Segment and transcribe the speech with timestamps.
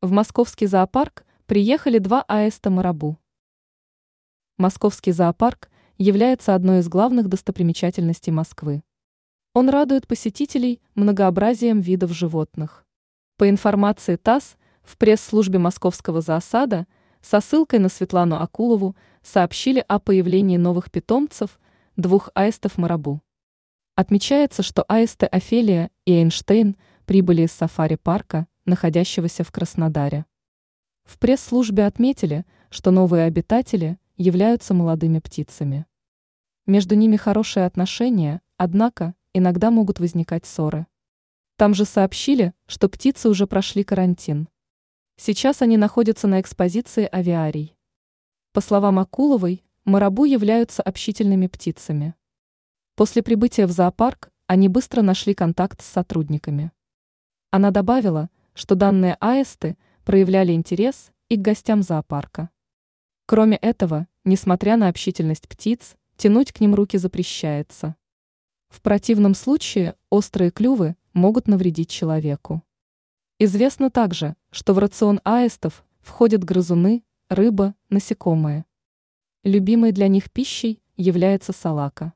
[0.00, 3.18] В московский зоопарк приехали два аэста Марабу.
[4.56, 8.84] Московский зоопарк является одной из главных достопримечательностей Москвы.
[9.54, 12.86] Он радует посетителей многообразием видов животных.
[13.38, 16.86] По информации ТАСС, в пресс-службе Московского зоосада
[17.20, 18.94] со ссылкой на Светлану Акулову
[19.24, 21.58] сообщили о появлении новых питомцев
[21.96, 23.20] двух аистов Марабу.
[23.96, 30.26] Отмечается, что аисты Офелия и Эйнштейн прибыли из сафари-парка– находящегося в Краснодаре.
[31.04, 35.86] В пресс-службе отметили, что новые обитатели являются молодыми птицами.
[36.66, 40.86] Между ними хорошие отношения, однако иногда могут возникать ссоры.
[41.56, 44.48] Там же сообщили, что птицы уже прошли карантин.
[45.16, 47.74] Сейчас они находятся на экспозиции авиарий.
[48.52, 52.14] По словам Акуловой, марабу являются общительными птицами.
[52.94, 56.70] После прибытия в зоопарк они быстро нашли контакт с сотрудниками.
[57.50, 58.28] Она добавила,
[58.58, 62.50] что данные аисты проявляли интерес и к гостям зоопарка.
[63.24, 67.94] Кроме этого, несмотря на общительность птиц, тянуть к ним руки запрещается.
[68.68, 72.64] В противном случае острые клювы могут навредить человеку.
[73.38, 78.64] Известно также, что в рацион аистов входят грызуны, рыба, насекомые.
[79.44, 82.12] Любимой для них пищей является салака.